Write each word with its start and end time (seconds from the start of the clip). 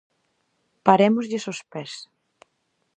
Parémoslles 0.87 1.45
os 1.53 1.59
pés. 1.71 1.93